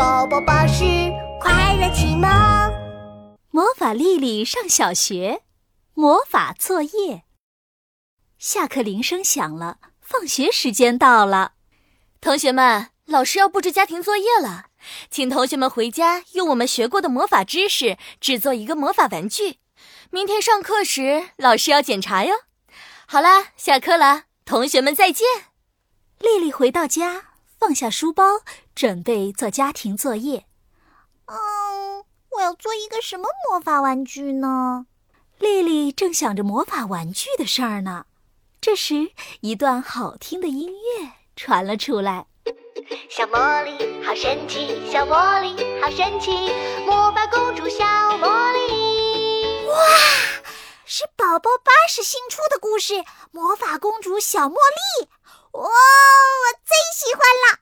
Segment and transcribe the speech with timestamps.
[0.00, 0.82] 宝宝巴士
[1.38, 2.26] 快乐启蒙。
[3.50, 5.42] 魔法丽丽上小学，
[5.92, 7.24] 魔法作业。
[8.38, 11.52] 下课铃声响了，放学时间到了。
[12.18, 14.68] 同学们，老师要布置家庭作业了，
[15.10, 19.58] 请同学们回家用我们学过的魔法知识制作一个魔法玩具。
[20.08, 22.34] 明天上课时，老师要检查哟。
[23.04, 25.26] 好啦，下课了，同学们再见。
[26.20, 27.26] 丽丽回到家。
[27.60, 28.24] 放下书包，
[28.74, 30.46] 准备做家庭作业。
[31.26, 34.86] 嗯，我要做一个什么魔法玩具呢？
[35.38, 38.06] 丽丽正想着魔法玩具的事儿呢。
[38.62, 39.10] 这时，
[39.42, 42.28] 一段好听的音乐传了出来
[43.10, 46.50] ：“小茉莉好神奇，小茉莉好神奇，
[46.86, 47.84] 魔法公主小
[48.16, 49.76] 茉莉。”哇，
[50.86, 52.94] 是宝宝巴士新出的故事
[53.30, 55.06] 《魔法公主小茉莉》。
[55.52, 57.58] 哇，我最喜欢了。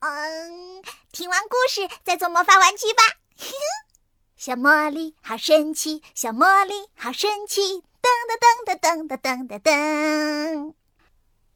[0.00, 3.02] 嗯，听完故事再做魔法玩具吧。
[4.36, 10.74] 小茉莉好神奇，小茉莉好神奇，噔噔噔噔噔噔噔噔。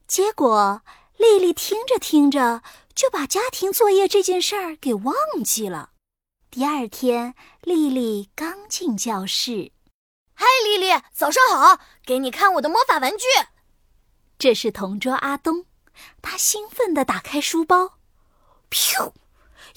[0.08, 0.83] 结果
[1.17, 2.62] 丽丽听着听着
[2.95, 5.14] 就把家庭作业这件事儿给忘
[5.45, 5.91] 记了。
[6.50, 9.70] 第二天，丽丽刚进教室，
[10.34, 13.27] 嗨，丽丽，早上好，给你看我的魔法玩具。
[14.41, 15.66] 这是同桌阿东，
[16.22, 17.98] 他兴奋地打开书包，
[18.70, 19.12] 噗，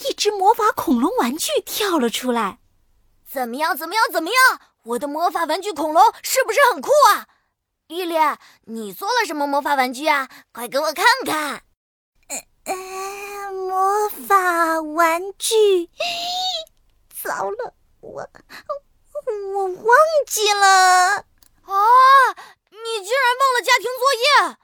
[0.07, 2.59] 一只魔法恐龙玩具跳了出来。
[3.29, 3.75] 怎么样？
[3.75, 4.05] 怎么样？
[4.09, 4.61] 怎么样？
[4.83, 7.27] 我的魔法玩具恐龙是不是很酷啊？
[7.87, 8.15] 丽丽，
[8.67, 10.29] 你做了什么魔法玩具啊？
[10.53, 11.63] 快给我看看。
[12.63, 15.89] 呃，魔法玩具，
[17.21, 18.29] 糟了，我
[19.55, 21.25] 我忘记了。
[21.65, 21.75] 啊！
[22.69, 24.57] 你竟然忘了家庭作业！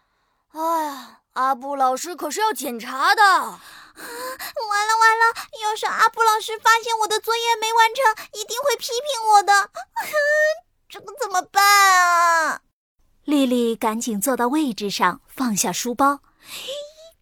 [0.52, 3.24] 哎呀，阿布老师可是要检查的。
[3.24, 3.58] 完
[3.98, 5.34] 了完了，
[5.64, 9.72] 要是阿布老师发现我的作业没完成，一定会批评我的。
[10.88, 12.62] 这可怎么办啊？
[13.24, 16.20] 丽丽赶紧坐到位置上，放下书包。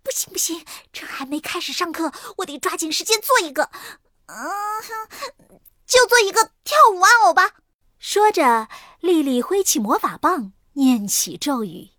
[0.03, 3.69] 不行不行，趁还没开始上课，我得抓紧时间做一个。
[4.25, 4.51] 嗯，
[5.87, 7.53] 就做一个跳舞玩偶吧。
[7.97, 8.67] 说着，
[8.99, 10.51] 丽丽挥起魔法棒。
[10.73, 11.91] 念起咒语，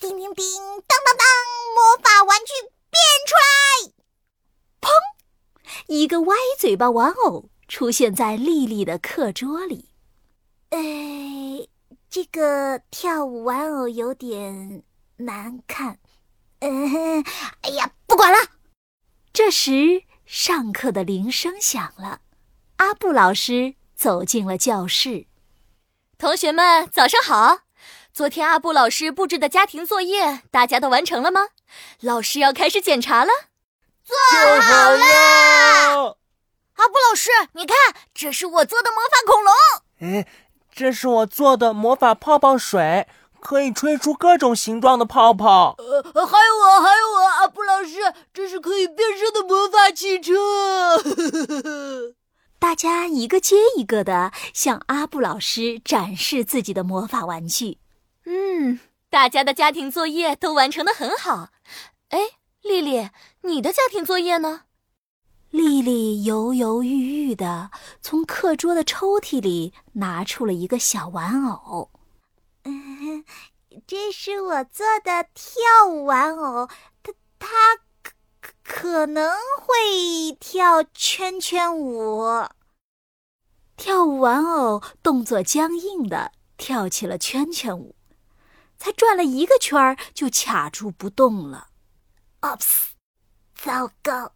[0.00, 0.44] 叮叮叮，
[0.86, 1.26] 当当当，
[1.74, 2.52] 魔法玩具
[2.88, 3.92] 变出来！
[4.80, 4.88] 砰！
[5.88, 9.90] 一个歪嘴巴玩偶出现在丽丽的课桌里。
[10.70, 11.68] 哎，
[12.08, 14.82] 这个跳舞玩偶有点
[15.18, 15.98] 难看。
[16.60, 17.22] 嗯，
[17.60, 18.38] 哎呀，不管了。
[19.34, 22.22] 这时，上课的铃声响了，
[22.76, 25.26] 阿布老师走进了教室。
[26.16, 27.58] 同学们，早上好。
[28.12, 31.48] 昨天阿布老师布置的家庭作业，大家都完成了吗？
[32.00, 33.30] 老师要开始检查了。
[34.04, 34.16] 做
[34.60, 36.18] 好了。
[36.74, 37.76] 阿布老师，你看，
[38.12, 39.54] 这是我做的魔法恐龙。
[40.00, 40.26] 哎，
[40.74, 43.06] 这是我做的魔法泡泡水，
[43.40, 45.76] 可以吹出各种形状的泡泡。
[45.78, 50.34] 呃，还有我，还有我，阿布老师，这是可以变身的魔法汽车。
[52.58, 57.78] 大家一个接一个的向阿布老师展示自己的魔法玩具。
[58.24, 61.50] 嗯，大家的家庭作业都完成的很好。
[62.08, 62.18] 哎，
[62.62, 63.10] 丽丽，
[63.42, 64.62] 你的家庭作业呢？
[65.50, 67.70] 丽丽犹犹豫豫的
[68.00, 71.90] 从课桌的抽屉里拿出了一个小玩偶。
[72.62, 73.24] 嗯，
[73.86, 76.68] 这是我做的跳舞玩偶，
[77.02, 77.48] 它它
[78.40, 82.22] 可可能会跳圈圈舞。
[83.76, 87.96] 跳舞玩偶动作僵硬的跳起了圈圈舞。
[88.80, 91.66] 才转了一个圈儿，就卡住不动了。
[92.40, 92.92] ops，
[93.54, 94.32] 糟糕！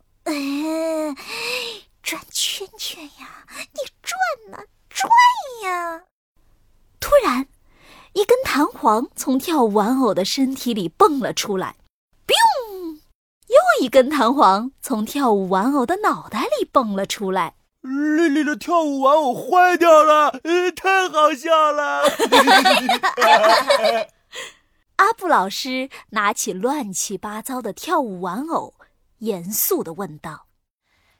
[2.02, 4.18] 转圈圈呀，你转
[4.50, 4.58] 呐，
[4.90, 5.08] 转
[5.62, 6.02] 呀！
[7.00, 7.48] 突然，
[8.12, 11.76] 一根弹簧从跳舞玩偶的身体里蹦了出来
[12.26, 12.98] ，biu！
[13.46, 17.54] 又一根弹簧从跳舞玩偶的脑袋里蹦了出来。
[17.80, 20.38] 丽丽的跳舞玩偶坏掉了，
[20.76, 22.02] 太好笑了！
[24.96, 28.74] 阿布老师拿起乱七八糟的跳舞玩偶，
[29.18, 30.46] 严肃地问道：“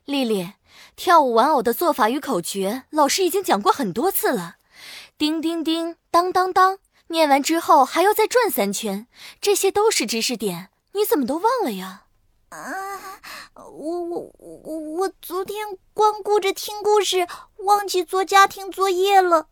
[0.07, 0.53] 丽丽，
[0.95, 4.57] 跳舞玩偶的做法与口诀，老师已经讲过很多次了。
[5.19, 6.79] 叮叮叮，当当当，
[7.09, 9.09] 念完之后还要再转三圈，
[9.41, 12.03] 这些都是知识点，你怎么都忘了呀？”
[12.51, 13.21] 啊，
[13.57, 17.27] 我我我我昨天光顾着听故事，
[17.65, 19.49] 忘记做家庭作业了。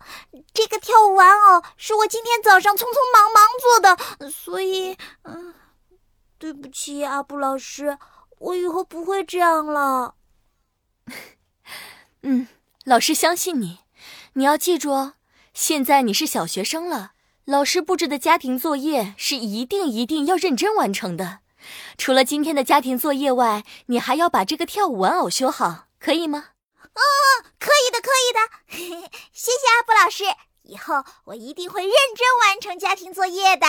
[0.55, 5.55] 这个跳舞玩偶是我今天早上匆匆忙忙做的，所以，嗯，
[6.39, 7.99] 对不起，阿布老师，
[8.39, 10.15] 我以后不会这样了。
[12.23, 12.49] 嗯，
[12.85, 13.81] 老师相信你。
[14.35, 15.15] 你要记住哦，
[15.53, 17.13] 现在你是小学生了，
[17.45, 21.41] 老师布置的家庭作业是一定一定要认真完成的。
[21.99, 26.47] 除了今天的家庭作业外，你还要把这个跳舞玩偶修好，可以吗？
[26.95, 27.01] 哦，
[27.59, 29.09] 可以的，可以的。
[29.33, 30.25] 谢谢阿布老师，
[30.63, 33.67] 以后我一定会认真完成家庭作业的。